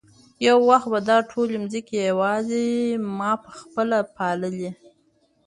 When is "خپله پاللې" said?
3.59-4.69